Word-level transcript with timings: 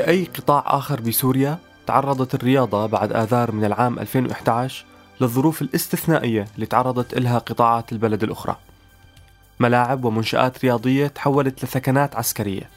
وكأي 0.00 0.24
قطاع 0.24 0.64
آخر 0.66 1.00
بسوريا 1.00 1.58
تعرضت 1.86 2.34
الرياضة 2.34 2.86
بعد 2.86 3.12
آذار 3.12 3.52
من 3.52 3.64
العام 3.64 3.98
2011 3.98 4.84
للظروف 5.20 5.62
الاستثنائية 5.62 6.46
اللي 6.54 6.66
تعرضت 6.66 7.16
إلها 7.16 7.38
قطاعات 7.38 7.92
البلد 7.92 8.22
الأخرى. 8.22 8.56
ملاعب 9.60 10.04
ومنشآت 10.04 10.64
رياضية 10.64 11.06
تحولت 11.06 11.64
لثكنات 11.64 12.16
عسكرية 12.16 12.68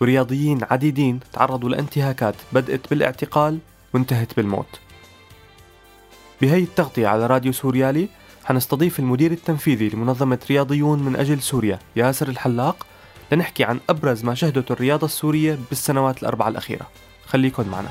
ورياضيين 0.00 0.58
عديدين 0.70 1.20
تعرضوا 1.32 1.68
لانتهاكات 1.70 2.34
بدأت 2.52 2.90
بالاعتقال 2.90 3.58
وانتهت 3.94 4.36
بالموت. 4.36 4.80
بهي 6.40 6.62
التغطية 6.62 7.08
على 7.08 7.26
راديو 7.26 7.52
سوريالي 7.52 8.08
حنستضيف 8.44 8.98
المدير 8.98 9.32
التنفيذي 9.32 9.88
لمنظمة 9.88 10.38
رياضيون 10.50 11.02
من 11.02 11.16
أجل 11.16 11.42
سوريا 11.42 11.78
ياسر 11.96 12.28
الحلاق 12.28 12.86
لنحكي 13.32 13.64
عن 13.64 13.80
أبرز 13.90 14.24
ما 14.24 14.34
شهدته 14.34 14.72
الرياضة 14.72 15.04
السورية 15.04 15.58
بالسنوات 15.68 16.22
الأربعة 16.22 16.48
الأخيرة. 16.48 16.86
خليكن 17.26 17.68
معنا. 17.68 17.88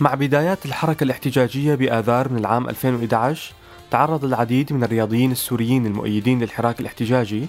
مع 0.00 0.14
بدايات 0.14 0.66
الحركة 0.66 1.04
الاحتجاجية 1.04 1.74
بآذار 1.74 2.28
من 2.28 2.38
العام 2.38 2.68
2011 2.68 3.52
تعرض 3.90 4.24
العديد 4.24 4.72
من 4.72 4.84
الرياضيين 4.84 5.32
السوريين 5.32 5.86
المؤيدين 5.86 6.40
للحراك 6.40 6.80
الاحتجاجي 6.80 7.46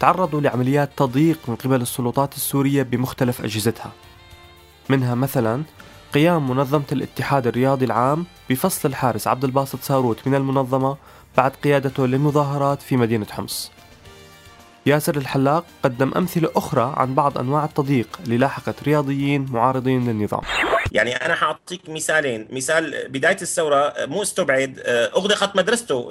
تعرضوا 0.00 0.40
لعمليات 0.40 0.90
تضييق 0.96 1.38
من 1.48 1.56
قبل 1.56 1.82
السلطات 1.82 2.34
السورية 2.34 2.82
بمختلف 2.82 3.40
أجهزتها. 3.40 3.92
منها 4.88 5.14
مثلا 5.14 5.62
قيام 6.14 6.50
منظمة 6.50 6.84
الاتحاد 6.92 7.46
الرياضي 7.46 7.84
العام 7.84 8.26
بفصل 8.50 8.88
الحارس 8.88 9.26
عبد 9.26 9.44
الباسط 9.44 9.80
ساروت 9.80 10.26
من 10.26 10.34
المنظمة 10.34 10.96
بعد 11.36 11.50
قيادته 11.50 12.06
للمظاهرات 12.06 12.82
في 12.82 12.96
مدينة 12.96 13.26
حمص. 13.30 13.70
ياسر 14.86 15.16
الحلاق 15.16 15.64
قدم 15.82 16.12
أمثلة 16.16 16.50
أخرى 16.56 16.94
عن 16.96 17.14
بعض 17.14 17.38
أنواع 17.38 17.64
التضييق 17.64 18.18
اللي 18.24 18.38
لاحقت 18.38 18.82
رياضيين 18.82 19.46
معارضين 19.50 20.08
للنظام. 20.08 20.40
يعني 20.92 21.16
أنا 21.16 21.34
حأعطيك 21.34 21.88
مثالين. 21.88 22.48
مثال 22.52 23.08
بداية 23.08 23.36
الثورة 23.42 23.94
مو 23.98 24.22
استبعد 24.22 24.82
أغلقت 24.86 25.56
مدرسته 25.56 26.08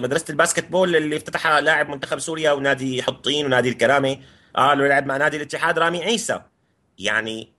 مدرسة 0.00 0.24
الباسكت 0.30 0.70
بول 0.70 0.96
اللي 0.96 1.16
افتتحها 1.16 1.60
لاعب 1.60 1.88
منتخب 1.88 2.18
سوريا 2.18 2.52
ونادي 2.52 3.02
حطين 3.02 3.46
ونادي 3.46 3.68
الكرامه 3.68 4.16
قالوا 4.56 4.88
لعب 4.88 5.06
مع 5.06 5.16
نادي 5.16 5.36
الاتحاد 5.36 5.78
رامي 5.78 6.02
عيسى. 6.02 6.40
يعني 6.98 7.48
آه، 7.48 7.53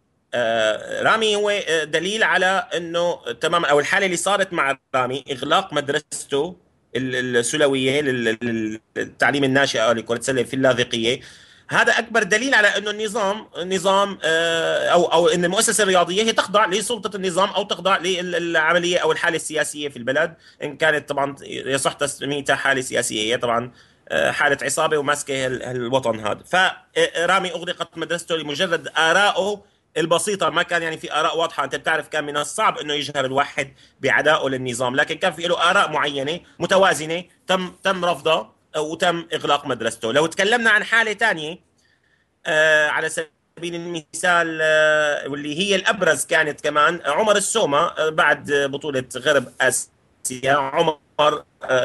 رامي 1.02 1.36
هو 1.36 1.59
دليل 1.83 2.23
على 2.23 2.67
إنه 2.75 3.19
تمام 3.41 3.66
أو 3.66 3.80
الحالة 3.80 4.05
اللي 4.05 4.17
صارت 4.17 4.53
مع 4.53 4.78
رامي 4.95 5.23
إغلاق 5.31 5.73
مدرسته 5.73 6.55
السلوية 6.95 8.02
للتعليم 8.02 9.44
الناشئة 9.44 9.91
لكره 9.91 10.17
السله 10.17 10.44
في 10.44 10.53
اللاذقية. 10.53 11.19
هذا 11.69 12.00
أكبر 12.00 12.23
دليل 12.23 12.53
على 12.53 12.67
إنه 12.67 12.91
النظام 12.91 13.47
نظام 13.63 14.19
آه، 14.23 14.88
أو 14.88 15.06
أو 15.06 15.28
إن 15.28 15.45
المؤسسة 15.45 15.83
الرياضية 15.83 16.23
هي 16.23 16.31
تخضع 16.31 16.66
لسلطة 16.66 17.16
النظام 17.16 17.50
أو 17.50 17.63
تخضع 17.63 17.97
للعملية 17.97 18.97
أو 18.97 19.11
الحالة 19.11 19.36
السياسية 19.36 19.89
في 19.89 19.97
البلد. 19.97 20.33
إن 20.63 20.78
كانت 20.78 21.09
طبعا 21.09 21.36
يصح 21.44 21.94
تسميتها 21.94 22.56
حالة 22.56 22.81
سياسية 22.81 23.33
هي 23.33 23.38
طبعا 23.38 23.72
آه، 24.09 24.31
حالة 24.31 24.58
عصابة 24.61 24.97
وماسكة 24.97 25.47
الوطن 25.47 26.19
هذا. 26.19 26.44
فرامي 26.45 27.52
أغلقت 27.52 27.97
مدرسته 27.97 28.36
لمجرد 28.36 28.88
ارائه 28.97 29.61
البسيطة 29.97 30.49
ما 30.49 30.63
كان 30.63 30.83
يعني 30.83 30.97
في 30.97 31.13
آراء 31.13 31.38
واضحة. 31.38 31.63
أنت 31.63 31.75
بتعرف 31.75 32.07
كان 32.07 32.23
من 32.23 32.38
الصعب 32.38 32.77
أنه 32.77 32.93
يجهر 32.93 33.25
الواحد 33.25 33.73
بعدائه 34.01 34.49
للنظام 34.49 34.95
لكن 34.95 35.15
كان 35.15 35.31
في 35.33 35.47
له 35.47 35.69
آراء 35.69 35.91
معينة 35.91 36.39
متوازنة 36.59 37.23
تم 37.47 37.73
تم 37.83 38.06
رفضها 38.06 38.53
وتم 38.78 39.28
إغلاق 39.33 39.66
مدرسته. 39.67 40.11
لو 40.13 40.25
تكلمنا 40.25 40.69
عن 40.69 40.83
حالة 40.83 41.13
ثانية 41.13 41.59
آه 42.45 42.88
على 42.88 43.09
سبيل 43.09 43.75
المثال 43.75 44.59
آه 44.61 45.28
واللي 45.29 45.59
هي 45.59 45.75
الأبرز 45.75 46.25
كانت 46.25 46.62
كمان 46.62 47.01
عمر 47.06 47.35
السومة 47.38 47.77
آه 47.77 48.09
بعد 48.09 48.51
بطولة 48.51 49.03
غرب 49.17 49.47
آسيا 49.62 50.53
عمر 50.53 51.00
آه، 51.19 51.44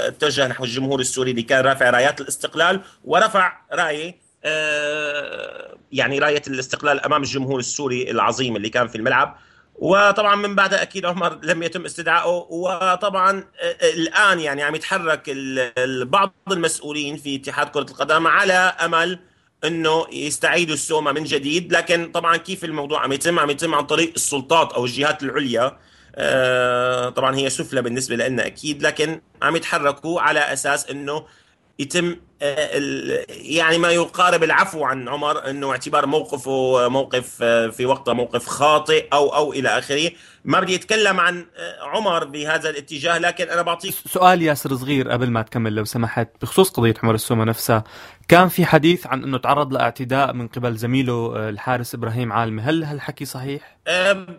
اتجه 0.09 0.47
نحو 0.49 0.65
الجمهور 0.65 1.01
السوري 1.01 1.31
اللي 1.31 1.43
كان 1.43 1.65
رافع 1.65 1.91
رايات 1.91 2.21
الاستقلال 2.21 2.81
ورفع 3.05 3.53
رايه 3.73 4.17
آه، 4.45 5.70
يعني 5.93 6.19
راية 6.19 6.43
الاستقلال 6.47 7.01
أمام 7.01 7.23
الجمهور 7.23 7.59
السوري 7.59 8.11
العظيم 8.11 8.57
اللي 8.57 8.69
كان 8.69 8.89
في 8.89 8.97
الملعب. 8.97 9.37
وطبعا 9.75 10.37
من 10.37 10.55
بعدها 10.55 10.83
أكيد 10.83 11.07
عمر 11.07 11.39
لم 11.43 11.63
يتم 11.63 11.85
استدعائه. 11.85 12.47
وطبعا 12.51 13.45
آه، 13.61 13.77
الآن 13.95 14.41
يعني 14.41 14.63
عم 14.63 14.75
يتحرك 14.75 15.31
بعض 16.03 16.33
المسؤولين 16.51 17.17
في 17.17 17.37
اتحاد 17.37 17.69
كرة 17.69 17.87
القدم 17.91 18.27
على 18.27 18.53
أمل 18.53 19.19
إنه 19.65 20.07
يستعيدوا 20.13 20.75
السومة 20.75 21.13
من 21.13 21.25
جديد. 21.25 21.73
لكن 21.73 22.11
طبعا 22.13 22.37
كيف 22.37 22.65
الموضوع 22.65 23.03
عم 23.03 23.13
يتم؟ 23.13 23.39
عم 23.39 23.51
يتم 23.51 23.75
عن 23.75 23.87
طريق 23.87 24.13
السلطات 24.17 24.73
أو 24.73 24.85
الجهات 24.85 25.23
العليا. 25.23 25.79
آه، 26.15 27.09
طبعا 27.09 27.37
هي 27.37 27.51
سفلى 27.51 27.83
بالنسبة 27.83 28.17
لنا 28.17 28.47
أكيد. 28.47 28.83
لكن 28.83 29.21
عم 29.43 29.57
يتحركوا 29.57 30.21
على 30.21 30.41
أساس 30.41 30.91
إنه 30.91 31.27
يتم 31.79 32.11
آه، 32.11 32.17
يعني 32.41 33.79
ما 33.79 33.91
يقارب 33.91 34.43
العفو 34.43 34.85
عن 34.85 35.09
عمر 35.09 35.51
إنه 35.51 35.71
اعتبار 35.71 36.07
موقفه 36.07 36.89
موقف 36.89 37.39
آه، 37.43 37.69
في 37.69 37.87
وقته 37.87 38.13
موقف 38.13 38.47
خاطئ 38.47 39.09
أو 39.13 39.35
أو 39.35 39.53
إلى 39.53 39.69
آخره. 39.69 40.11
ما 40.45 40.61
بدي 40.61 40.75
اتكلم 40.75 41.21
عن 41.21 41.47
آه، 41.57 41.83
عمر 41.83 42.25
بهذا 42.25 42.71
الاتجاه 42.71 43.19
لكن 43.19 43.49
أنا 43.49 43.63
بعطيك 43.63 43.95
سؤال 44.07 44.43
ياسر 44.43 44.77
صغير 44.77 45.11
قبل 45.11 45.31
ما 45.31 45.43
تكمل 45.43 45.75
لو 45.75 45.85
سمحت. 45.85 46.29
بخصوص 46.43 46.71
قضية 46.71 46.95
عمر 47.03 47.15
السومة 47.15 47.45
نفسها 47.45 47.85
كان 48.29 48.49
في 48.49 48.67
حديث 48.67 49.07
عن 49.07 49.25
إنه 49.25 49.39
تعرض 49.39 49.73
لاعتداء 49.73 50.33
من 50.33 50.49
قبل 50.49 50.77
زميله 50.77 51.37
آه، 51.37 51.49
الحارس 51.49 51.95
إبراهيم 51.95 52.33
عالمي. 52.33 52.63
هل 52.63 52.85
هالحكي 52.85 53.25
صحيح؟ 53.25 53.81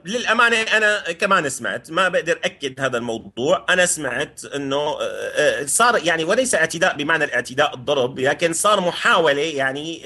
للأمانة 0.06 0.58
أنا 0.58 1.12
كمان 1.12 1.50
سمعت 1.50 1.92
ما 1.92 2.10
بقدر 2.10 2.40
أكد 2.44 2.82
هذا 2.82 2.98
الموضوع. 2.98 3.66
أنا 3.70 3.86
سمعت 3.86 4.46
إنه 4.46 4.76
آه، 4.76 5.02
آه، 5.02 5.66
صار 5.66 6.06
يعني 6.06 6.24
وليس 6.24 6.56
اعتداء 6.56 6.98
بمعنى 6.98 7.24
الاعتداء 7.24 7.74
الضرب 7.92 8.20
لكن 8.20 8.54
صار 8.54 8.82
محاولة 8.82 9.42
يعني 9.42 10.04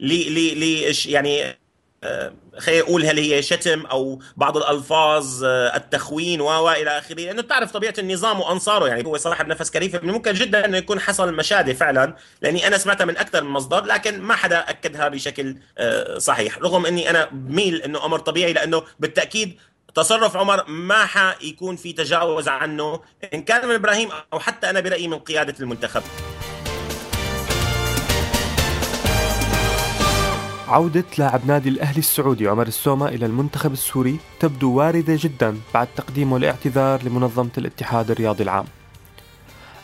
ل 0.00 0.82
يعني 1.06 1.56
خلينا 2.58 2.82
نقول 2.82 3.04
هل 3.04 3.18
هي 3.18 3.42
شتم 3.42 3.86
أو 3.86 4.20
بعض 4.36 4.56
الألفاظ 4.56 5.44
آه، 5.44 5.76
التخوين 5.76 6.40
و 6.40 6.70
إلى 6.70 6.98
آخره. 6.98 7.14
لأنه 7.14 7.42
بتعرف 7.42 7.72
طبيعة 7.72 7.94
النظام 7.98 8.40
وأنصاره 8.40 8.86
يعني 8.88 9.06
هو 9.06 9.16
صاحب 9.16 9.48
نفس 9.48 9.70
كريف 9.70 10.04
من 10.04 10.12
ممكن 10.12 10.32
جدا 10.32 10.64
إنه 10.64 10.76
يكون 10.76 11.00
حصل 11.00 11.34
مشادة 11.34 11.74
فعلا 11.74 12.16
لأني 12.42 12.66
أنا 12.66 12.78
سمعتها 12.78 13.04
من 13.04 13.16
أكثر 13.16 13.44
من 13.44 13.50
مصدر 13.50 13.84
لكن 13.84 14.20
ما 14.20 14.34
حدا 14.34 14.58
أكدها 14.58 15.08
بشكل 15.08 15.56
آه، 15.78 16.18
صحيح. 16.18 16.58
رغم 16.58 16.86
إني 16.86 17.10
أنا 17.10 17.28
بميل 17.32 17.82
إنه 17.82 18.04
أمر 18.04 18.18
طبيعي 18.18 18.52
لأنه 18.52 18.82
بالتأكيد 19.00 19.58
تصرف 19.94 20.36
عمر 20.36 20.64
ما 20.68 21.06
حيكون 21.06 21.76
في 21.76 21.92
تجاوز 21.92 22.48
عنه 22.48 23.00
إن 23.34 23.42
كان 23.42 23.68
من 23.68 23.74
إبراهيم 23.74 24.08
أو 24.32 24.40
حتى 24.40 24.70
أنا 24.70 24.80
برأيي 24.80 25.08
من 25.08 25.18
قيادة 25.18 25.54
المنتخب. 25.60 26.02
عودة 30.68 31.04
لاعب 31.18 31.46
نادي 31.46 31.68
الأهلي 31.68 31.98
السعودي 31.98 32.48
عمر 32.48 32.66
السومة 32.66 33.08
إلى 33.08 33.26
المنتخب 33.26 33.72
السوري 33.72 34.18
تبدو 34.40 34.72
واردة 34.72 35.16
جدا 35.20 35.56
بعد 35.74 35.88
تقديمه 35.96 36.36
الاعتذار 36.36 37.02
لمنظمة 37.02 37.50
الاتحاد 37.58 38.10
الرياضي 38.10 38.42
العام. 38.42 38.64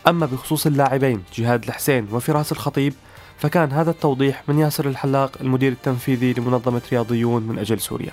أما 0.07 0.25
بخصوص 0.25 0.65
اللاعبين 0.65 1.23
جهاد 1.35 1.63
الحسين 1.63 2.07
وفراس 2.11 2.51
الخطيب 2.51 2.93
فكان 3.37 3.71
هذا 3.71 3.91
التوضيح 3.91 4.43
من 4.47 4.59
ياسر 4.59 4.87
الحلاق 4.87 5.31
المدير 5.41 5.71
التنفيذي 5.71 6.33
لمنظمة 6.33 6.81
رياضيون 6.91 7.43
من 7.43 7.59
أجل 7.59 7.79
سوريا. 7.79 8.11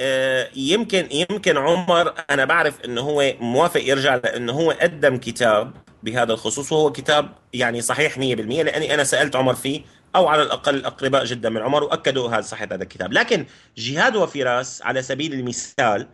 آه، 0.00 0.48
يمكن 0.56 1.08
يمكن 1.10 1.56
عمر 1.56 2.14
أنا 2.30 2.44
بعرف 2.44 2.80
إنه 2.84 3.00
هو 3.00 3.32
موافق 3.40 3.80
يرجع 3.80 4.14
لأنه 4.14 4.52
هو 4.52 4.70
قدم 4.70 5.16
كتاب 5.16 5.72
بهذا 6.02 6.32
الخصوص 6.32 6.72
وهو 6.72 6.92
كتاب 6.92 7.28
يعني 7.52 7.80
صحيح 7.80 8.18
100% 8.18 8.20
لأني 8.20 8.94
أنا 8.94 9.04
سألت 9.04 9.36
عمر 9.36 9.54
فيه 9.54 9.82
أو 10.16 10.28
على 10.28 10.42
الأقل 10.42 10.84
أقرباء 10.84 11.24
جدا 11.24 11.50
من 11.50 11.62
عمر 11.62 11.84
وأكدوا 11.84 12.28
هذا 12.28 12.40
صحه 12.40 12.64
هذا 12.64 12.82
الكتاب. 12.82 13.12
لكن 13.12 13.46
جهاد 13.76 14.16
وفراس 14.16 14.82
على 14.82 15.02
سبيل 15.02 15.32
المثال 15.32 16.08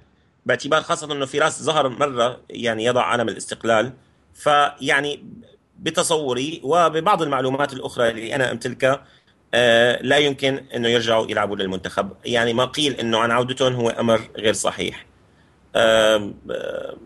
باعتبار 0.47 0.83
خاصة 0.83 1.13
إنه 1.13 1.27
فراس 1.27 1.63
ظهر 1.63 1.89
مرة 1.89 2.41
يعني 2.51 2.85
يضع 2.85 3.03
علم 3.03 3.29
الاستقلال 3.29 3.93
فيعني 4.35 5.25
بتصوري 5.79 6.61
وببعض 6.65 7.23
المعلومات 7.23 7.73
الأخرى 7.73 8.09
اللي 8.11 8.35
أنا 8.35 8.51
امتلكها 8.51 9.05
آه 9.55 10.03
لا 10.03 10.17
يمكن 10.17 10.65
إنه 10.75 10.89
يرجعوا 10.89 11.31
يلعبوا 11.31 11.57
للمنتخب. 11.57 12.13
يعني 12.25 12.53
ما 12.53 12.65
قيل 12.65 12.93
إنه 12.93 13.19
عن 13.19 13.31
عودتهم 13.31 13.75
هو 13.75 13.89
أمر 13.89 14.21
غير 14.37 14.53
صحيح. 14.53 15.07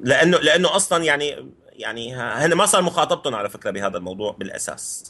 لأنه 0.00 0.38
لأنه 0.38 0.76
أصلا 0.76 1.05
يعني 1.05 1.52
يعني 1.73 2.14
هن 2.14 2.52
ما 2.55 2.67
صار 2.67 2.82
مخاطبتهم 2.82 3.35
على 3.35 3.50
فكرة 3.50 3.70
بهذا 3.70 3.96
الموضوع 3.96 4.32
بالأساس. 4.38 5.05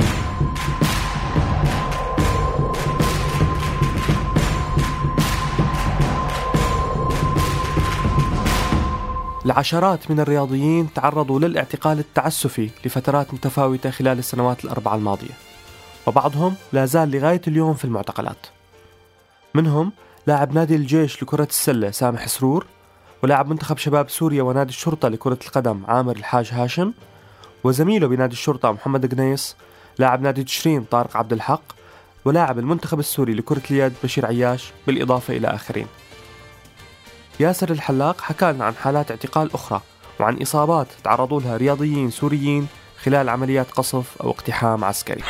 العشرات 9.46 10.11
من 10.11 10.20
الرياضيين 10.20 10.93
تعرضوا 10.94 11.38
للاعتقال 11.41 11.99
التعسفي 11.99 12.70
لفترات 12.85 13.35
متفاوتة 13.35 13.91
خلال 13.91 14.19
السنوات 14.19 14.64
الأربعة 14.64 14.94
الماضية. 14.94 15.35
وبعضهم 16.06 16.55
لا 16.73 16.87
زال 16.87 17.11
لغاية 17.11 17.41
اليوم 17.49 17.75
في 17.75 17.85
المعتقلات. 17.85 18.46
منهم 19.55 19.93
لاعب 20.26 20.55
نادي 20.55 20.76
الجيش 20.76 21.23
لكرة 21.23 21.44
السلة 21.50 21.91
سامح 21.91 22.29
سرور 22.29 22.67
ولاعب 23.23 23.49
منتخب 23.49 23.79
شباب 23.79 24.11
سوريا 24.11 24.43
ونادي 24.43 24.70
الشرطة 24.70 25.08
لكرة 25.08 25.38
القدم 25.46 25.82
عامر 25.88 26.17
الحاج 26.17 26.49
هاشم 26.52 26.93
وزميله 27.64 28.08
بنادي 28.08 28.32
الشرطة 28.32 28.73
محمد 28.73 29.14
قنيص 29.14 29.56
لاعب 29.99 30.23
نادي 30.23 30.44
تشرين 30.44 30.85
طارق 30.85 31.17
عبد 31.17 31.32
الحق 31.32 31.62
ولاعب 32.25 32.58
المنتخب 32.58 32.99
السوري 32.99 33.35
لكرة 33.35 33.62
اليد 33.70 33.93
بشير 34.05 34.26
عياش 34.26 34.73
بالإضافة 34.87 35.37
إلى 35.37 35.49
آخرين. 35.49 35.87
ياسر 37.40 37.70
الحلاق 37.70 38.20
حكى 38.20 38.52
لنا 38.52 38.64
عن 38.64 38.75
حالات 38.75 39.10
اعتقال 39.10 39.54
أخرى 39.54 39.81
وعن 40.20 40.42
إصابات 40.42 40.86
تعرضوا 41.04 41.40
لها 41.40 41.56
رياضيين 41.56 42.10
سوريين 42.10 42.66
خلال 43.02 43.28
عمليات 43.28 43.70
قصف 43.70 44.22
أو 44.22 44.31
اقتحام 44.31 44.84
عسكري. 44.84 45.22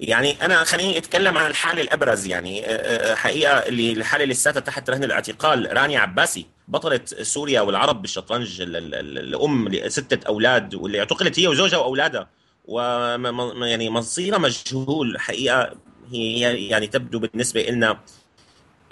يعني 0.00 0.44
أنا 0.44 0.64
خليني 0.64 0.98
أتكلم 0.98 1.38
عن 1.38 1.50
الحاله 1.50 1.82
الأبرز 1.82 2.26
يعني 2.26 2.62
حقيقة 3.16 3.52
اللي 3.52 3.92
الحالة 3.92 4.22
اللي 4.22 4.34
لساتها 4.34 4.60
تحت 4.60 4.90
رهن 4.90 5.04
الاعتقال 5.04 5.76
رانيا 5.76 6.00
عباسي 6.00 6.46
بطلة 6.68 7.00
سوريا 7.22 7.60
والعرب 7.60 8.02
بالشطرنج 8.02 8.60
الأم 8.60 9.68
لستة 9.68 10.26
أولاد 10.26 10.74
واللي 10.74 10.98
اعتقلت 10.98 11.40
هي 11.40 11.48
وزوجها 11.48 11.78
وأولادها 11.78 12.28
و 12.64 12.80
يعني 13.64 13.90
مصيرها 13.90 14.38
مجهول 14.38 15.20
حقيقة 15.20 15.72
هي 16.12 16.40
يعني 16.68 16.86
تبدو 16.86 17.18
بالنسبة 17.18 17.62
لنا 17.62 18.00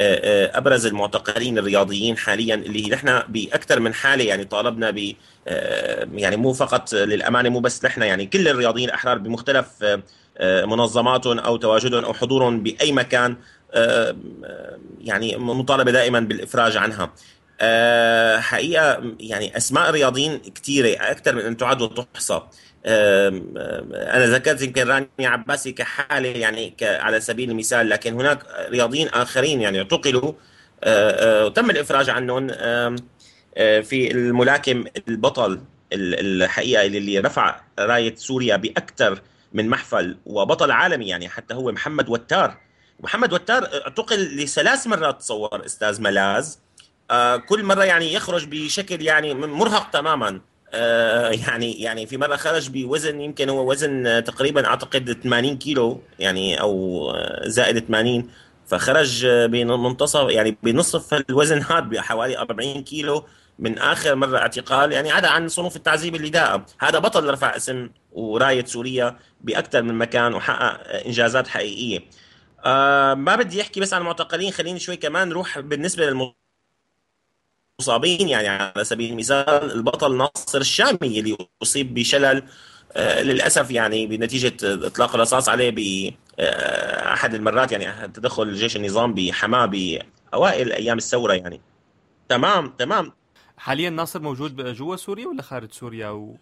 أبرز 0.01 0.87
المعتقلين 0.87 1.59
الرياضيين 1.59 2.17
حاليا 2.17 2.55
اللي 2.55 2.89
نحن 2.89 3.23
بأكثر 3.29 3.81
من 3.81 3.95
حالة 3.95 4.25
يعني 4.25 4.45
طالبنا 4.45 4.91
ب 4.91 5.15
يعني 6.15 6.37
مو 6.37 6.53
فقط 6.53 6.93
للأمانة 6.93 7.49
مو 7.49 7.61
بس 7.61 7.85
نحن 7.85 8.03
يعني 8.03 8.27
كل 8.27 8.49
الرياضيين 8.49 8.89
الأحرار 8.89 9.19
بمختلف 9.19 9.67
منظماتهم 10.43 11.39
أو 11.39 11.57
تواجدهم 11.57 12.05
أو 12.05 12.15
حضورهم 12.15 12.63
بأي 12.63 12.93
مكان 12.93 13.37
يعني 15.01 15.37
مطالبة 15.37 15.91
دائما 15.91 16.21
بالإفراج 16.21 16.77
عنها. 16.77 17.13
حقيقة 18.41 19.15
يعني 19.21 19.57
أسماء 19.57 19.89
الرياضيين 19.89 20.39
كثيرة 20.39 20.97
أكثر 21.01 21.35
من 21.35 21.41
أن 21.43 21.57
تعد 21.57 21.83
وتحصى. 21.83 22.41
أنا 22.87 24.27
ذكرت 24.27 24.63
يمكن 24.63 24.89
رانيا 24.89 25.09
عباسي 25.21 25.73
كحالة 25.73 26.29
يعني 26.29 26.77
على 26.83 27.21
سبيل 27.21 27.51
المثال 27.51 27.89
لكن 27.89 28.15
هناك 28.15 28.39
رياضيين 28.69 29.09
آخرين 29.09 29.61
يعني 29.61 29.79
اعتقلوا 29.79 30.33
وتم 31.47 31.71
الإفراج 31.71 32.11
عنهم 32.11 32.47
في 33.83 34.11
الملاكم 34.11 34.85
البطل 35.09 35.61
الحقيقة 35.93 36.87
اللي 36.87 37.19
رفع 37.19 37.61
راية 37.79 38.15
سوريا 38.15 38.57
بأكثر 38.57 39.21
من 39.53 39.69
محفل 39.69 40.17
وبطل 40.27 40.71
عالمي 40.71 41.09
يعني 41.09 41.29
حتى 41.29 41.55
هو 41.55 41.73
محمد 41.73 42.09
وتار. 42.09 42.57
محمد 43.01 43.33
وتار 43.33 43.69
اعتقل 43.75 44.37
لثلاث 44.37 44.87
مرات 44.87 45.21
تصور 45.21 45.67
أستاذ 45.67 46.03
ملاذ 46.03 46.55
كل 47.49 47.65
مرة 47.65 47.85
يعني 47.85 48.13
يخرج 48.13 48.45
بشكل 48.45 49.03
يعني 49.03 49.35
مرهق 49.35 49.91
تماما. 49.91 50.41
يعني 50.73 51.73
يعني 51.83 52.07
في 52.07 52.17
مرة 52.17 52.37
خرج 52.37 52.71
بوزن 52.71 53.21
يمكن 53.21 53.49
هو 53.49 53.71
وزن 53.71 54.25
تقريبا 54.25 54.67
أعتقد 54.67 55.13
80 55.23 55.59
كيلو 55.59 56.01
يعني 56.19 56.61
أو 56.61 57.13
زائد 57.45 57.79
80 57.79 58.29
فخرج 58.67 59.27
بمنتصف 59.27 60.29
يعني 60.31 60.57
بنصف 60.63 61.15
الوزن 61.15 61.63
هذا 61.63 61.81
بحوالي 61.81 62.39
40 62.39 62.83
كيلو. 62.85 63.27
من 63.59 63.79
آخر 63.79 64.15
مرة 64.15 64.39
اعتقال 64.39 64.93
يعني 64.93 65.11
عدا 65.13 65.29
عن 65.29 65.49
صنوف 65.49 65.77
التعذيب 65.77 66.15
اللي 66.15 66.31
داء. 66.31 66.65
هذا 66.81 66.99
بطل 66.99 67.31
رفع 67.31 67.57
اسم 67.57 67.91
وراية 68.13 68.65
سوريا 68.65 69.19
بأكثر 69.41 69.83
من 69.83 69.95
مكان 69.95 70.35
وحقق 70.35 71.05
إنجازات 71.07 71.49
حقيقية. 71.49 72.01
آه 72.65 73.15
ما 73.15 73.37
بدي 73.37 73.63
أحكي 73.63 73.81
بس 73.81 73.95
عن 73.95 74.01
المعتقلين 74.01 74.51
خليني 74.53 74.79
شوي 74.79 74.97
كمان 74.97 75.29
نروح 75.29 75.59
بالنسبة 75.61 76.07
للم 76.07 76.33
مصابين 77.81 78.29
يعني 78.29 78.49
على 78.49 78.85
سبيل 78.85 79.13
المثال 79.13 79.73
البطل 79.73 80.17
ناصر 80.17 80.61
الشامي 80.61 81.21
اللي 81.21 81.37
أصيب 81.63 81.95
بشلل 81.95 82.43
آه 82.93 83.23
للأسف 83.23 83.71
يعني 83.71 84.07
بنتيجة 84.07 84.53
إطلاق 84.63 85.15
الرصاص 85.15 85.49
عليه 85.49 85.71
باحد 85.71 87.35
المرات 87.35 87.73
يعني 87.73 88.09
تدخل 88.09 88.43
الجيش 88.43 88.77
النظام 88.77 89.15
بحماة 89.15 89.67
بأوائل 89.67 90.73
أيام 90.73 90.99
الثورة 90.99 91.33
يعني. 91.33 91.61
تمام 92.29 92.67
تمام. 92.79 93.13
حاليا 93.57 93.91
ناصر 93.91 94.21
موجود 94.21 94.75
جوا 94.75 94.97
سوريا 94.97 95.27
ولا 95.27 95.43
خارج 95.43 95.73
سوريا 95.73 96.09
و... 96.09 96.37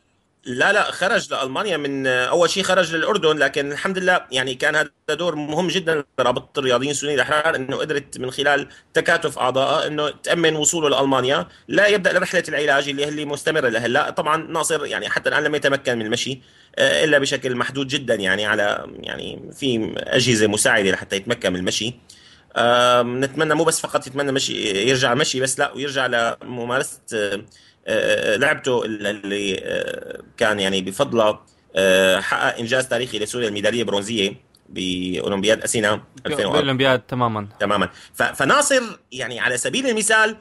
لا 0.44 0.72
لا 0.72 0.90
خرج 0.90 1.32
لألمانيا 1.32 1.76
من 1.76 2.06
أول 2.06 2.50
شيء 2.50 2.62
خرج 2.62 2.94
للأردن 2.94 3.38
لكن 3.38 3.72
الحمد 3.72 3.98
لله 3.98 4.26
يعني 4.30 4.54
كان 4.54 4.76
هذا 4.76 4.90
دور 5.10 5.34
مهم 5.34 5.68
جدا 5.68 6.04
لرابطه 6.18 6.58
الرياضيين 6.58 6.90
السوريين 6.90 7.20
الإحرار 7.20 7.56
إنه 7.56 7.76
قدرت 7.76 8.18
من 8.18 8.30
خلال 8.30 8.68
تكاتف 8.94 9.38
اعضائها 9.38 9.86
إنه 9.86 10.10
تأمن 10.10 10.56
وصوله 10.56 10.88
لألمانيا. 10.88 11.46
لا 11.68 11.86
يبدأ 11.86 12.18
رحلة 12.18 12.42
العلاج 12.48 12.88
اللي 12.88 13.08
اللي 13.08 13.24
مستمرة 13.24 13.68
لهلا 13.68 14.10
طبعا 14.10 14.36
ناصر 14.36 14.86
يعني 14.86 15.08
حتى 15.08 15.28
الآن 15.28 15.44
لم 15.44 15.54
يتمكن 15.54 15.98
من 15.98 16.06
المشي 16.06 16.40
إلا 16.78 17.18
بشكل 17.18 17.56
محدود 17.56 17.88
جدا 17.88 18.14
يعني 18.14 18.46
على 18.46 18.86
يعني 19.00 19.50
في 19.52 19.94
أجهزة 19.96 20.46
مساعدة 20.46 20.90
لحتى 20.90 21.16
يتمكن 21.16 21.52
من 21.52 21.58
المشي. 21.58 21.94
نتمنى 23.20 23.54
مو 23.54 23.64
بس 23.64 23.80
فقط 23.80 24.06
يتمنى 24.06 24.32
مشي 24.32 24.52
يرجع 24.88 25.14
مشي 25.14 25.40
بس 25.40 25.58
لا 25.58 25.72
ويرجع 25.72 26.06
لممارسة 26.06 27.00
لعبته 28.36 28.84
اللي 28.84 29.54
كان 30.36 30.60
يعني 30.60 30.80
بفضله 30.80 31.38
حقق 32.18 32.58
إنجاز 32.58 32.88
تاريخي 32.88 33.18
لسوريا 33.18 33.48
الميدالية 33.48 33.80
البرونزية 33.80 34.48
بأولمبياد 34.68 35.62
أثينا 35.62 36.02
2004 36.26 36.52
بأولمبياد 36.62 37.00
تماما. 37.00 37.48
تماما. 37.60 37.88
فناصر 38.14 38.82
يعني 39.12 39.40
على 39.40 39.56
سبيل 39.56 39.86
المثال 39.86 40.36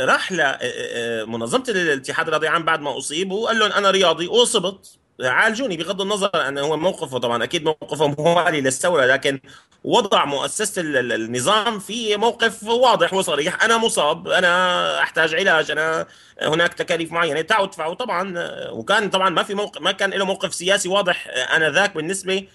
راح 0.00 0.32
لمنظمه 0.32 1.64
الاتحاد 1.68 2.26
الرياضي 2.26 2.48
العام 2.48 2.64
بعد 2.64 2.80
ما 2.80 2.98
أصيب 2.98 3.32
وقال 3.32 3.58
لهم 3.58 3.72
أنا 3.72 3.90
رياضي 3.90 4.26
واصبت 4.26 4.98
عالجوني 5.20 5.76
بغض 5.76 6.00
النظر 6.00 6.48
أنه 6.48 6.60
هو 6.60 6.76
موقفه 6.76 7.18
طبعا 7.18 7.44
أكيد 7.44 7.64
موقفه 7.64 8.06
موالي 8.06 8.60
للثورة 8.60 9.04
لكن 9.06 9.40
وضع 9.84 10.24
مؤسسة 10.24 10.82
النظام 10.84 11.78
في 11.78 12.16
موقف 12.16 12.64
واضح 12.64 13.14
وصريح. 13.14 13.64
أنا 13.64 13.78
مصاب 13.78 14.28
أنا 14.28 15.02
أحتاج 15.02 15.34
علاج 15.34 15.70
أنا 15.70 16.06
هناك 16.42 16.74
تكاليف 16.74 17.12
معينة 17.12 17.40
تعوا 17.40 17.66
ادفعوا 17.66 17.94
طبعا 17.94 18.34
وكان 18.70 19.10
طبعا 19.10 19.30
ما 19.30 19.42
في 19.42 19.54
موقف 19.54 19.80
ما 19.80 19.92
كان 19.92 20.10
له 20.10 20.24
موقف 20.24 20.54
سياسي 20.54 20.88
واضح 20.88 21.28
أنا 21.28 21.70
ذاك 21.70 21.94
بالنسبة 21.94 22.46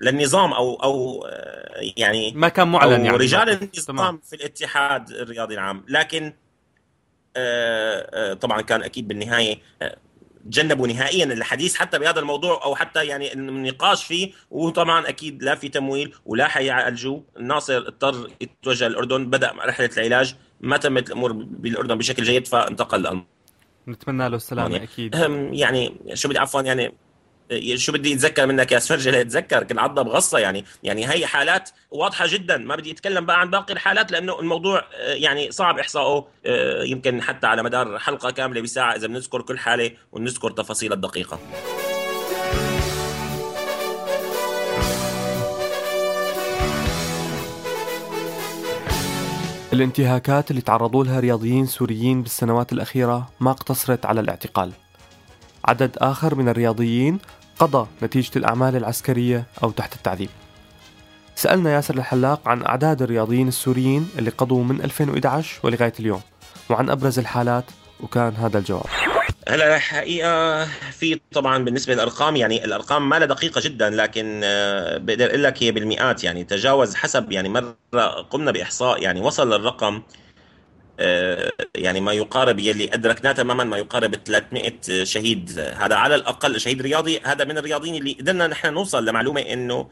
للنظام 0.00 0.52
أو 0.52 0.74
أو 0.74 1.26
يعني 1.96 2.32
ما 2.32 2.48
كان 2.48 2.68
معلن 2.68 3.04
يعني. 3.04 3.18
رجال 3.18 3.68
النظام 3.88 4.20
في 4.30 4.36
الاتحاد 4.36 5.10
الرياضي 5.10 5.54
العام. 5.54 5.84
لكن 5.88 6.32
طبعا 8.40 8.60
كان 8.60 8.82
أكيد 8.82 9.08
بالنهاية 9.08 9.58
تجنبوا 10.46 10.86
نهائيا 10.86 11.24
الحديث 11.24 11.76
حتى 11.76 11.98
بهذا 11.98 12.20
الموضوع 12.20 12.64
أو 12.64 12.74
حتى 12.74 13.04
يعني 13.04 13.32
النقاش 13.32 14.04
فيه 14.04 14.32
وطبعا 14.50 15.08
أكيد 15.08 15.42
لا 15.42 15.54
في 15.54 15.68
تمويل 15.68 16.14
ولا 16.26 16.48
حيعالجوه 16.48 17.24
الناصر 17.36 17.78
اضطر 17.78 18.30
يتوجه 18.40 18.88
للاردن 18.88 19.30
بدأ 19.30 19.52
رحلة 19.64 19.90
العلاج 19.96 20.34
ما 20.60 20.76
تمت 20.76 21.08
الأمور 21.08 21.32
بالأردن 21.32 21.98
بشكل 21.98 22.22
جيد 22.22 22.46
فانتقل 22.46 23.02
لالمانيا 23.02 23.26
نتمنى 23.88 24.28
له 24.28 24.36
السلامة 24.36 24.72
يعني 24.72 24.84
أكيد. 24.84 25.14
يعني 25.52 26.00
شو 26.14 26.28
بدي 26.28 26.38
عفوا 26.38 26.62
يعني 26.62 26.92
شو 27.76 27.92
بدي 27.92 28.14
اتذكر 28.14 28.46
منك 28.46 28.72
يا 28.72 28.78
سفرجل 28.78 29.14
اتذكر 29.14 29.62
كل 29.62 29.78
عضة 29.78 30.02
بغصه 30.02 30.38
يعني. 30.38 30.64
يعني 30.82 31.10
هي 31.10 31.26
حالات 31.26 31.70
واضحة 31.90 32.26
جدا 32.28 32.56
ما 32.56 32.76
بدي 32.76 32.90
أتكلم 32.90 33.26
بقى 33.26 33.40
عن 33.40 33.50
باقي 33.50 33.72
الحالات 33.72 34.12
لأنه 34.12 34.40
الموضوع 34.40 34.84
يعني 34.98 35.50
صعب 35.50 35.78
إحصائه 35.78 36.26
يمكن 36.84 37.22
حتى 37.22 37.46
على 37.46 37.62
مدار 37.62 37.98
حلقة 37.98 38.30
كاملة 38.30 38.60
بساعة 38.60 38.96
إذا 38.96 39.06
بنذكر 39.06 39.42
كل 39.42 39.58
حالة 39.58 39.90
ونذكر 40.12 40.50
تفاصيلها 40.50 40.94
الدقيقة. 40.94 41.38
الانتهاكات 49.72 50.50
اللي 50.50 50.62
تعرضوا 50.62 51.04
لها 51.04 51.20
رياضيين 51.20 51.66
سوريين 51.66 52.22
بالسنوات 52.22 52.72
الأخيرة 52.72 53.30
ما 53.40 53.50
اقتصرت 53.50 54.06
على 54.06 54.20
الاعتقال. 54.20 54.72
عدد 55.64 55.96
آخر 55.98 56.34
من 56.34 56.48
الرياضيين 56.48 57.18
قضى 57.60 57.86
نتيجة 58.02 58.30
الأعمال 58.36 58.76
العسكرية 58.76 59.44
أو 59.62 59.70
تحت 59.70 59.94
التعذيب. 59.94 60.28
سألنا 61.34 61.74
ياسر 61.74 61.94
الحلاق 61.94 62.48
عن 62.48 62.66
أعداد 62.66 63.02
الرياضيين 63.02 63.48
السوريين 63.48 64.08
اللي 64.18 64.30
قضوا 64.30 64.64
من 64.64 64.80
2011 64.80 65.60
ولغاية 65.62 65.92
اليوم 66.00 66.20
وعن 66.70 66.90
أبرز 66.90 67.18
الحالات 67.18 67.64
وكان 68.00 68.32
هذا 68.32 68.58
الجواب. 68.58 68.86
هلا 69.48 69.76
الحقيقة 69.76 70.64
في 70.90 71.20
طبعا 71.32 71.64
بالنسبة 71.64 71.94
للأرقام 71.94 72.36
يعني 72.36 72.64
الأرقام 72.64 73.08
ما 73.08 73.18
لها 73.18 73.26
دقيقة 73.26 73.60
جدا 73.64 73.90
لكن 73.90 74.40
بقدر 74.96 75.26
أقول 75.26 75.44
لك 75.44 75.62
هي 75.62 75.72
بالمئات 75.72 76.24
يعني 76.24 76.44
تجاوز 76.44 76.94
حسب 76.94 77.32
يعني 77.32 77.48
مرة 77.48 77.76
قمنا 78.30 78.50
بإحصاء 78.50 79.02
يعني 79.02 79.20
وصل 79.20 79.52
الرقم 79.52 80.02
يعني 81.74 82.00
ما 82.00 82.12
يقارب 82.12 82.58
يلي 82.58 82.94
أدركناه 82.94 83.32
تماما 83.32 83.64
ما 83.64 83.78
يقارب 83.78 84.14
300 84.14 85.04
شهيد. 85.04 85.50
هذا 85.58 85.94
على 85.94 86.14
الأقل 86.14 86.60
شهيد 86.60 86.82
رياضي 86.82 87.20
هذا 87.24 87.44
من 87.44 87.58
الرياضيين 87.58 87.94
اللي 87.94 88.12
قدرنا 88.12 88.46
نحن 88.46 88.72
نوصل 88.72 89.04
لمعلومة 89.04 89.40
إنه 89.40 89.88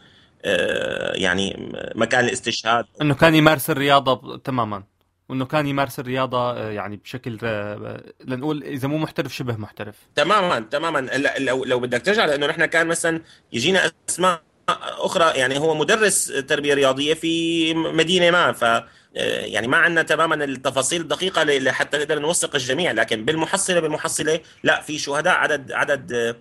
يعني 1.14 1.72
مكان 1.94 2.24
الاستشهاد. 2.24 2.86
إنه 3.02 3.14
كان 3.14 3.34
يمارس 3.34 3.70
الرياضة 3.70 4.38
تماما 4.38 4.82
وإنه 5.28 5.44
كان 5.44 5.66
يمارس 5.66 5.98
الرياضة 5.98 6.52
آه، 6.52 6.70
يعني 6.70 6.96
بشكل 6.96 7.38
آه، 7.42 8.02
لنقول 8.24 8.62
إذا 8.62 8.88
مو 8.88 8.98
محترف 8.98 9.34
شبه 9.34 9.56
محترف. 9.56 9.94
تماما 10.14 10.60
تماما. 10.60 11.10
لو 11.38 11.64
لو 11.64 11.80
بدك 11.80 12.02
ترجع 12.02 12.24
لأنه 12.24 12.46
نحن 12.46 12.64
كان 12.64 12.86
مثلا 12.86 13.22
يجينا 13.52 13.92
أسماء 14.08 14.42
أخرى 14.98 15.38
يعني 15.38 15.58
هو 15.58 15.74
مدرس 15.74 16.26
تربية 16.26 16.74
رياضية 16.74 17.14
في 17.14 17.74
مدينة 17.74 18.30
ما 18.30 18.52
ف 18.52 18.64
آه، 18.64 18.86
يعني 19.14 19.68
ما 19.68 19.76
عندنا 19.76 20.02
تماما 20.02 20.44
التفاصيل 20.44 21.00
الدقيقة 21.00 21.44
لحتى 21.44 21.98
نقدر 21.98 22.18
نوثق 22.18 22.54
الجميع 22.54 22.92
لكن 22.92 23.24
بالمحصلة 23.24 23.80
بالمحصلة 23.80 24.40
لا 24.62 24.80
في 24.80 24.98
شهداء 24.98 25.34
عدد 25.34 25.72
عدد 25.72 26.36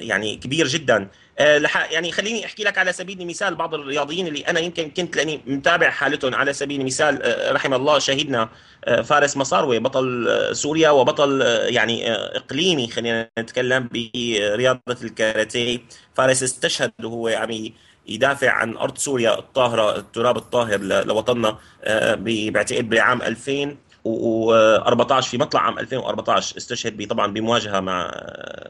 يعني 0.00 0.36
كبير 0.36 0.66
جدا. 0.66 1.08
آه، 1.40 1.62
يعني 1.90 2.12
خليني 2.12 2.46
أحكي 2.46 2.64
لك 2.64 2.78
على 2.78 2.92
سبيل 2.92 3.20
المثال 3.20 3.54
بعض 3.54 3.74
الرياضيين 3.74 4.26
اللي 4.26 4.40
أنا 4.40 4.60
يمكن 4.60 4.90
كنت 4.90 5.16
لأني 5.16 5.40
متابع 5.46 5.90
حالتهم. 5.90 6.34
على 6.34 6.52
سبيل 6.52 6.80
المثال 6.80 7.22
آه، 7.22 7.52
رحم 7.52 7.74
الله 7.74 7.98
شهيدنا 7.98 8.48
آه، 8.84 9.02
فارس 9.02 9.36
مصاروي 9.36 9.78
بطل 9.78 10.28
سوريا 10.52 10.90
وبطل 10.90 11.40
يعني 11.68 12.12
إقليمي 12.12 12.88
خلينا 12.88 13.28
نتكلم 13.38 13.88
برياضة 13.92 14.80
الكاراتيه. 15.02 15.78
فارس 16.14 16.42
استشهد 16.42 16.92
وهو 17.04 17.28
عم 17.28 17.70
يدافع 18.06 18.50
عن 18.50 18.76
أرض 18.76 18.98
سوريا 18.98 19.38
الطاهرة 19.38 19.96
التراب 19.96 20.36
الطاهر 20.36 20.80
لوطننا 20.80 21.58
بعتقد 22.50 22.88
بعام 22.88 23.22
2000 23.22 23.76
و14 24.04 25.20
في 25.20 25.38
مطلع 25.38 25.60
عام 25.60 25.78
2014 25.78 26.56
استشهد 26.56 27.06
طبعا 27.06 27.32
بمواجهة 27.32 27.80
مع 27.80 28.10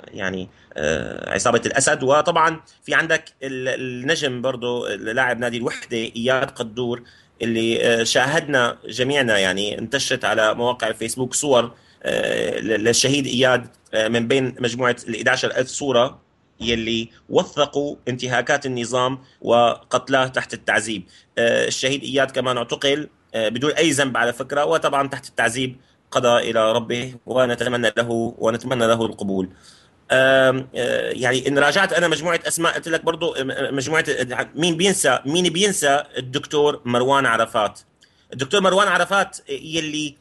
يعني 0.09 0.49
آه، 0.77 1.35
عصابة 1.35 1.61
الأسد. 1.67 2.03
وطبعا 2.03 2.61
في 2.83 2.95
عندك 2.95 3.25
النجم 3.43 4.43
برضه 4.43 4.89
لاعب 4.95 5.39
نادي 5.39 5.57
الوحدة 5.57 5.97
إياد 5.97 6.51
قدور 6.51 7.03
اللي 7.43 7.85
آه، 7.85 8.05
شاهدنا 8.05 8.79
جميعنا 8.85 9.39
يعني 9.39 9.79
انتشرت 9.79 10.25
على 10.25 10.55
مواقع 10.55 10.89
الفيسبوك 10.89 11.35
صور 11.35 11.73
آه، 12.03 12.61
للشهيد 12.61 13.27
إياد 13.27 13.67
من 13.95 14.29
بين 14.29 14.55
مجموعة 14.61 14.97
ال 15.09 15.15
11000 15.15 15.69
صورة. 15.69 16.30
يلي 16.61 17.09
وثقوا 17.29 17.97
انتهاكات 18.09 18.67
النظام 18.67 19.19
وقتلاه 19.41 20.27
تحت 20.27 20.55
التعذيب 20.55 21.03
الشهيد 21.39 22.03
إياد 22.03 22.31
كمان 22.31 22.57
اعتقل 22.57 23.09
آه، 23.35 23.49
بدون 23.49 23.71
أي 23.71 23.91
ذنب 23.91 24.17
على 24.17 24.33
فكرة 24.33 24.65
وطبعا 24.65 25.09
تحت 25.09 25.29
التعذيب 25.29 25.77
قضى 26.11 26.51
إلى 26.51 26.73
ربه 26.73 27.15
ونتمنى 27.27 27.93
له 27.97 28.35
ونتمنى 28.39 28.87
له 28.87 29.07
القبول. 29.07 29.49
آه، 30.11 30.67
يعني 31.13 31.49
إن 31.49 31.59
راجعت 31.59 31.93
أنا 31.93 32.09
مجموعة 32.09 32.41
أسماء 32.49 32.75
قلت 32.75 32.89
لك 32.89 33.05
برضه 33.05 33.35
مجموعة 33.71 34.05
مين 34.55 34.77
بينسى 34.77 35.19
مين 35.27 35.49
بينسى 35.49 36.05
الدكتور 36.19 36.81
مروان 36.85 37.27
عرفات 37.27 37.81
الدكتور 38.33 38.61
مروان 38.61 38.89
عرفات 38.89 39.39
يلي 39.49 40.17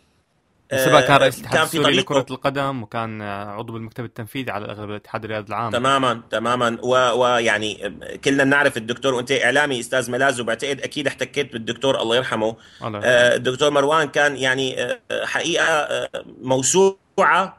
سبق 0.78 1.00
كان 1.00 1.18
رئيس 1.18 1.40
الاتحاد 1.40 1.62
السوري 1.62 1.96
لكرة 1.96 2.26
القدم 2.32 2.84
وكان 2.84 3.22
عضو 3.22 3.74
بالمكتب 3.74 4.04
التنفيذي 4.04 4.52
على 4.52 4.66
الأغلب 4.66 4.90
الاتحاد 4.90 5.24
الرياضي 5.24 5.48
العام. 5.50 5.72
تماما 5.72 6.22
تماما. 6.32 6.78
ويعني 6.84 7.94
كلنا 8.26 8.44
نعرف 8.44 8.78
الدكتور 8.78 9.14
وأنت 9.14 9.32
إعلامي 9.32 9.80
أستاذ 9.80 10.12
ملاز 10.12 10.40
وبعتقد 10.40 10.82
أكيد 10.82 11.08
احتكيت 11.08 11.54
بالدكتور 11.54 12.02
الله 12.02 12.16
يرحمه. 12.16 12.56
الله 12.84 13.00
آه 13.04 13.36
الدكتور 13.36 13.72
مروان 13.72 14.08
كان 14.08 14.38
يعني 14.38 14.84
آه، 14.84 15.00
حقيقة 15.26 15.66
آه، 15.66 16.10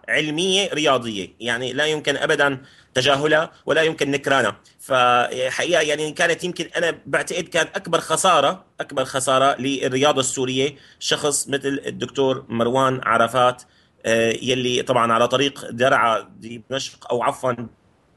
علمية 0.09 0.71
رياضية. 0.75 1.29
يعني 1.40 1.73
لا 1.73 1.85
يمكن 1.87 2.17
ابدا 2.17 2.62
تجاهلها 2.95 3.50
ولا 3.67 3.83
يمكن 3.83 4.11
نكرانها. 4.11 4.57
فحقيقة 4.81 5.81
يعني 5.83 6.12
كانت 6.12 6.45
يمكن 6.45 6.69
أنا 6.76 6.99
بعتقد 7.07 7.45
كان 7.45 7.67
أكبر 7.75 8.00
خسارة 8.00 8.64
أكبر 8.81 9.05
خسارة 9.05 9.61
للرياضة 9.61 10.21
السورية 10.21 10.76
شخص 10.99 11.49
مثل 11.49 11.83
الدكتور 11.87 12.45
مروان 12.49 13.00
عرفات 13.05 13.62
آه، 14.07 14.31
يلي 14.43 14.83
طبعا 14.83 15.12
على 15.12 15.29
طريق 15.29 15.71
درعا 15.71 16.21
دمشق 16.40 17.11
أو 17.12 17.23
عفوا 17.23 17.52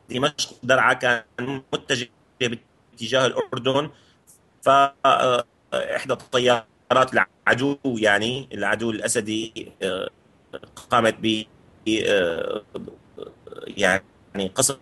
دمشق 0.10 0.56
درعا 0.64 0.94
كان 0.94 1.24
متجه 1.74 2.10
باتجاه 2.40 3.26
الأردن. 3.26 3.90
ف 4.62 4.70
آه، 4.70 5.46
إحدى 5.74 6.14
الطيارات 6.14 7.12
العدو 7.14 7.78
يعني 7.86 8.50
العدو 8.54 8.92
الأسدي 8.92 9.72
آه، 9.84 10.10
قامت 10.90 11.16
ب 11.22 11.44
يعني 13.78 14.48
قصف 14.56 14.78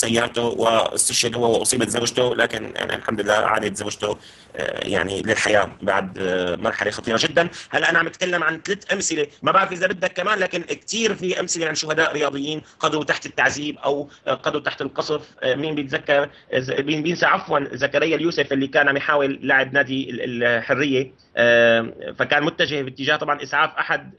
سيارته 0.00 0.42
واستشهد 0.42 1.36
هو 1.36 1.58
واصيبت 1.58 1.88
زوجته 1.88 2.34
لكن 2.34 2.72
يعني 2.76 2.94
الحمد 2.96 3.20
لله 3.20 3.34
عادت 3.34 3.76
زوجته 3.76 4.16
آه، 4.56 4.88
يعني 4.88 5.22
للحياة 5.22 5.70
بعد 5.82 6.18
آه، 6.18 6.56
مرحلة 6.56 6.90
خطيرة 6.90 7.18
جدا، 7.22 7.48
هلا 7.70 7.90
أنا 7.90 7.98
عم 7.98 8.06
أتكلم 8.06 8.42
عن 8.44 8.60
ثلاث 8.62 8.92
أمثلة، 8.92 9.26
ما 9.42 9.52
بعرف 9.52 9.72
إذا 9.72 9.86
بدك 9.86 10.12
كمان 10.12 10.38
لكن 10.38 10.62
كثير 10.62 11.14
في 11.14 11.40
أمثلة 11.40 11.68
عن 11.68 11.74
شهداء 11.74 12.12
رياضيين 12.12 12.62
قضوا 12.80 13.04
تحت 13.04 13.26
التعذيب 13.26 13.78
أو 13.78 14.08
قضوا 14.26 14.60
تحت 14.60 14.82
القصف، 14.82 15.20
آه، 15.42 15.54
مين 15.54 15.74
بيتذكر؟ 15.74 16.28
مين 16.68 17.02
بينسى؟ 17.02 17.26
عفوا 17.26 17.76
زكريا 17.76 18.16
اليوسف 18.16 18.52
اللي 18.52 18.66
كان 18.66 18.88
عم 18.88 18.96
يحاول 18.96 19.38
لاعب 19.42 19.74
نادي 19.74 20.10
الحرية. 20.10 21.28
فكان 22.18 22.42
متجه 22.44 22.82
باتجاه 22.82 23.16
طبعا 23.16 23.42
إسعاف 23.42 23.70
أحد 23.70 24.12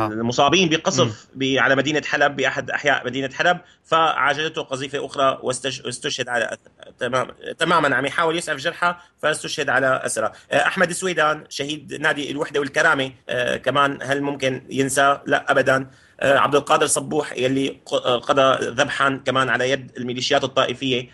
المصابين 0.00 0.68
بقصف 0.68 1.26
على 1.42 1.76
مدينة 1.76 2.02
حلب 2.06 2.36
بأحد 2.36 2.70
أحياء 2.70 3.06
مدينة 3.06 3.30
حلب. 3.34 3.41
فعاجلته 3.84 4.62
قذيفة 4.62 5.06
أخرى 5.06 5.38
واستشهد 5.42 6.28
على 6.28 6.56
تمام 6.98 7.28
تماما 7.58 7.96
عم 7.96 8.06
يحاول 8.06 8.38
يسعف 8.38 8.56
جرحى 8.56 8.94
فاستشهد 9.22 9.68
على 9.68 10.02
أسرى. 10.04 10.32
آه، 10.52 10.66
أحمد 10.66 10.92
سويدان 10.92 11.44
شهيد 11.48 11.94
نادي 11.94 12.30
الوحدة 12.30 12.60
والكرامة 12.60 13.12
آه، 13.28 13.56
كمان 13.56 13.98
هل 14.02 14.22
ممكن 14.22 14.62
ينسى؟ 14.70 15.18
لا 15.26 15.50
ابدا. 15.50 15.90
آه، 16.20 16.38
عبد 16.38 16.54
القادر 16.54 16.86
صبوح 16.86 17.32
يلي 17.32 17.80
قضى 18.22 18.66
ذبحا 18.66 19.20
كمان 19.26 19.48
على 19.48 19.70
يد 19.70 19.90
الميليشيات 19.96 20.44
الطائفية 20.44 21.08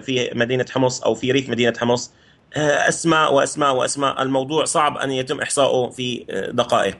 في 0.00 0.30
مدينة 0.34 0.66
حمص 0.70 1.02
أو 1.02 1.14
في 1.14 1.32
ريف 1.32 1.48
مدينة 1.48 1.74
حمص. 1.80 2.12
أسماء 2.56 3.34
وأسماء 3.34 3.76
وأسماء. 3.76 4.22
الموضوع 4.22 4.64
صعب 4.64 4.96
أن 4.96 5.10
يتم 5.10 5.40
احصائه 5.40 5.90
في 5.90 6.24
دقائق. 6.52 6.96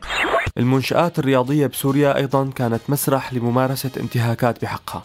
المنشآت 0.59 1.19
الرياضية 1.19 1.67
بسوريا 1.67 2.17
أيضا 2.17 2.51
كانت 2.57 2.81
مسرح 2.89 3.35
لممارسة 3.35 3.91
انتهاكات 3.97 4.63
بحقها. 4.63 5.05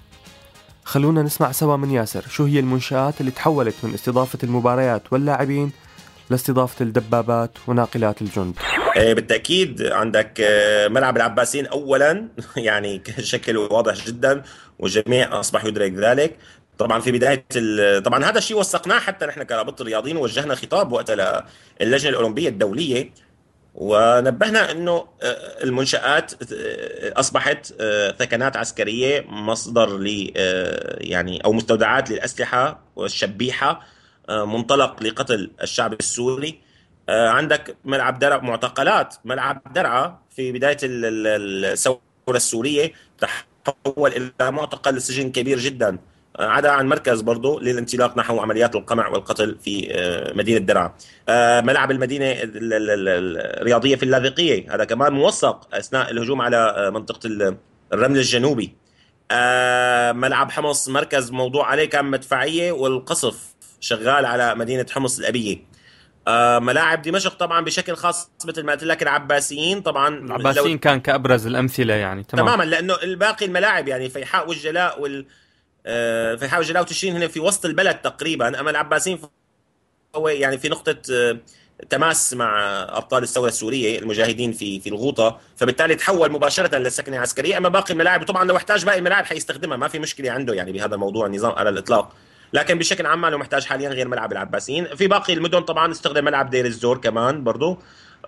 خلونا 0.83 1.23
نسمع 1.23 1.51
سوا 1.51 1.75
من 1.75 1.91
ياسر. 1.91 2.25
شو 2.29 2.45
هي 2.45 2.59
المنشآت 2.59 3.21
اللي 3.21 3.31
تحولت 3.31 3.75
من 3.83 3.93
استضافة 3.93 4.39
المباريات 4.43 5.01
واللاعبين 5.11 5.71
لاستضافة 6.29 6.83
الدبابات 6.85 7.51
وناقلات 7.67 8.21
الجند؟ 8.21 8.53
إيه، 8.97 9.13
بالتأكيد 9.13 9.83
عندك 9.83 10.41
آه، 10.41 10.87
ملعب 10.87 11.17
العباسين 11.17 11.65
أولا. 11.65 12.27
يعني 12.57 13.01
شكل 13.19 13.57
واضح 13.57 14.05
جدا 14.07 14.43
والجميع 14.79 15.39
أصبح 15.39 15.65
يدرك 15.65 15.93
ذلك. 15.93 16.35
طبعا 16.79 16.99
في 16.99 17.11
بداية 17.11 17.45
طبعا 17.99 18.25
هذا 18.25 18.37
الشيء 18.37 18.57
وثقناه 18.57 18.99
حتى 18.99 19.25
نحن 19.25 19.43
كرابطه 19.43 19.81
الرياضيين 19.81 20.17
وجهنا 20.17 20.55
خطاب 20.55 20.91
وقتها 20.91 21.45
للجنه 21.81 22.09
الأولمبية 22.09 22.49
الدولية 22.49 23.13
ونبهنا 23.75 24.71
إنه 24.71 25.07
آه، 25.21 25.63
المنشآت 25.63 26.53
آه، 26.53 27.19
أصبحت 27.19 27.73
آه، 27.79 28.11
ثكنات 28.11 28.57
عسكرية 28.57 29.25
مصدر 29.27 29.97
ل 29.97 30.31
يعني 31.01 31.45
أو 31.45 31.53
مستودعات 31.53 32.09
للأسلحة 32.09 32.79
والشبيحة 32.95 33.81
منطلق 34.29 35.03
لقتل 35.03 35.51
الشعب 35.61 35.93
السوري. 35.93 36.61
عندك 37.09 37.77
ملعب 37.85 38.19
درع 38.19 38.37
معتقلات 38.37 39.15
ملعب 39.25 39.61
درعا 39.73 40.19
في 40.35 40.51
بداية 40.51 40.77
الثورة 40.83 42.01
السورية 42.29 42.93
تحول 43.65 44.11
إلى 44.11 44.51
معتقل 44.51 45.01
سجن 45.01 45.31
كبير 45.31 45.59
جدا. 45.59 45.97
عدا 46.39 46.69
عن 46.69 46.87
مركز 46.87 47.21
برضه 47.21 47.61
للانطلاق 47.61 48.17
نحو 48.17 48.39
عمليات 48.39 48.75
القمع 48.75 49.07
والقتل 49.07 49.57
في 49.63 49.87
آه، 49.91 50.33
مدينة 50.33 50.59
درعا. 50.59 50.93
آه، 51.29 51.61
ملعب 51.61 51.91
المدينة 51.91 52.25
الرياضية 52.43 53.95
في 53.95 54.03
اللاذقية 54.03 54.75
هذا 54.75 54.83
كمان 54.83 55.13
موثق 55.13 55.75
أثناء 55.75 56.11
الهجوم 56.11 56.41
على 56.41 56.57
آه، 56.57 56.89
منطقة 56.89 57.55
الرمل 57.93 58.17
الجنوبي. 58.17 58.75
ملعب 60.11 60.51
حمص 60.51 60.89
مركز 60.89 61.31
موضوع 61.31 61.67
عليه 61.67 61.85
كان 61.85 62.05
مدفعية 62.05 62.71
والقصف 62.71 63.55
شغال 63.79 64.25
على 64.25 64.55
مدينة 64.55 64.85
حمص 64.91 65.19
الأبية. 65.19 65.69
ملاعب 66.59 67.01
دمشق 67.01 67.33
طبعا 67.33 67.61
بشكل 67.65 67.95
خاص 67.95 68.31
مثل 68.45 68.63
ما 68.63 68.71
قلت 68.71 68.83
لك 68.83 69.03
العباسيين 69.03 69.81
طبعا 69.81 70.07
العباسيين 70.07 70.73
لو... 70.73 70.79
كان 70.79 70.99
كأبرز 70.99 71.47
الأمثلة 71.47 71.93
يعني 71.93 72.23
تمام. 72.23 72.45
تماما 72.45 72.63
لأنه 72.63 72.95
الباقي 73.03 73.45
الملاعب 73.45 73.87
يعني 73.87 74.09
فيحاء 74.09 74.49
والجلاء 74.49 75.01
وال 75.01 75.19
آه، 75.19 75.25
في 76.37 76.47
حاجة 76.47 76.63
جلاله 76.63 76.85
تشرين 76.85 77.15
هنا 77.15 77.27
في 77.27 77.39
وسط 77.39 77.65
البلد 77.65 77.95
تقريبا. 77.95 78.59
أما 78.59 78.69
العباسيين 78.69 79.19
هو 80.15 80.29
يعني 80.29 80.57
في 80.57 80.69
نقطة 80.69 81.01
آه، 81.13 81.37
تماس 81.89 82.33
مع 82.33 82.59
أبطال 82.89 83.23
الثورة 83.23 83.47
السورية 83.47 83.99
المجاهدين 83.99 84.51
في 84.51 84.79
في 84.79 84.89
الغوطة. 84.89 85.39
فبالتالي 85.57 85.95
تحول 85.95 86.31
مباشرة 86.31 86.77
للسكنه 86.77 87.15
العسكريه 87.15 87.57
أما 87.57 87.69
باقي 87.69 87.93
الملاعب 87.93 88.23
طبعا 88.23 88.45
لو 88.45 88.57
احتاج 88.57 88.85
باقي 88.85 88.99
الملاعب 88.99 89.25
حيستخدمها. 89.25 89.77
ما 89.77 89.87
في 89.87 89.99
مشكلة 89.99 90.31
عنده 90.31 90.53
يعني 90.53 90.71
بهذا 90.71 90.95
الموضوع 90.95 91.25
النظام 91.25 91.51
على 91.51 91.69
الإطلاق. 91.69 92.15
لكن 92.53 92.77
بشكل 92.79 93.05
عام 93.05 93.21
ما 93.21 93.27
له 93.27 93.37
محتاج 93.37 93.65
حاليا 93.65 93.89
غير 93.89 94.07
ملعب 94.07 94.31
العباسيين. 94.31 94.95
في 94.95 95.07
باقي 95.07 95.33
المدن 95.33 95.61
طبعا 95.61 95.91
استخدم 95.91 96.25
ملعب 96.25 96.49
دير 96.49 96.65
الزور 96.65 96.97
كمان 96.97 97.43
برضه 97.43 97.77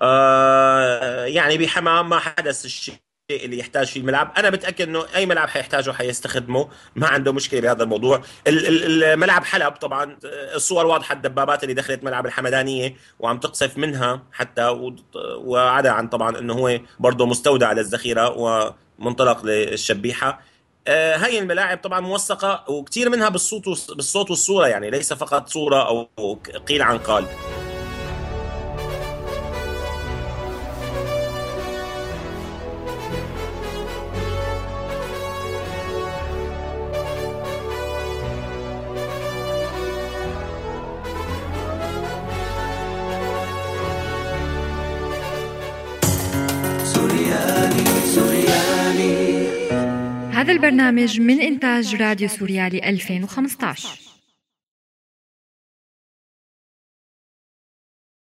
آه 0.01 1.25
يعني 1.25 1.57
بحمام 1.57 2.09
ما 2.09 2.19
حدث 2.19 2.65
الشيء 2.65 2.95
اللي 3.35 3.59
يحتاج 3.59 3.87
فيه 3.87 3.99
الملعب. 3.99 4.31
أنا 4.37 4.49
متأكد 4.49 4.87
إنه 4.87 5.05
أي 5.15 5.25
ملعب 5.25 5.49
حيحتاجه 5.49 5.91
حيستخدمه 5.91 6.69
ما 6.95 7.07
عنده 7.07 7.33
مشكلة 7.33 7.59
بهذا 7.59 7.83
الموضوع. 7.83 8.21
الملعب 8.47 9.43
حلب 9.43 9.73
طبعا. 9.73 10.17
الصور 10.55 10.85
واضحة 10.85 11.13
الدبابات 11.13 11.63
اللي 11.63 11.73
دخلت 11.73 12.03
ملعب 12.03 12.25
الحمدانية 12.25 12.95
وعم 13.19 13.39
تقصف 13.39 13.77
منها 13.77 14.23
حتى 14.31 14.95
وعدا 15.35 15.91
عن 15.91 16.07
طبعا 16.07 16.39
إنه 16.39 16.53
هو 16.53 16.79
برضه 16.99 17.25
مستودع 17.25 17.71
للذخيرة 17.71 18.29
ومنطلق 18.99 19.45
للشبيحة. 19.45 20.41
آه، 20.87 21.15
هاي 21.17 21.39
الملاعب 21.39 21.77
طبعا 21.77 21.99
موثقة 21.99 22.65
وكثير 22.67 23.09
منها 23.09 23.29
بالصوت 23.29 23.65
بالصوت 23.95 24.29
والصورة 24.29 24.67
يعني 24.67 24.89
ليس 24.89 25.13
فقط 25.13 25.49
صورة 25.49 25.87
أو 25.87 26.39
قيل 26.67 26.81
عن 26.81 26.97
قال. 26.97 27.25
هذا 50.41 50.53
البرنامج 50.53 51.21
من 51.21 51.41
إنتاج 51.41 51.95
راديو 51.95 52.27
سوريالي 52.27 52.89
2015 52.89 54.10